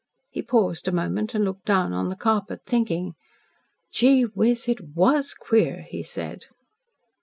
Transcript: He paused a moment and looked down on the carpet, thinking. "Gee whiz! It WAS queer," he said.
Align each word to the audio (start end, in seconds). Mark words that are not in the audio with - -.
He 0.31 0.41
paused 0.41 0.87
a 0.87 0.91
moment 0.91 1.35
and 1.35 1.45
looked 1.45 1.65
down 1.65 1.93
on 1.93 2.07
the 2.09 2.15
carpet, 2.15 2.61
thinking. 2.65 3.13
"Gee 3.93 4.23
whiz! 4.23 4.67
It 4.67 4.95
WAS 4.95 5.35
queer," 5.35 5.83
he 5.87 6.01
said. 6.01 6.45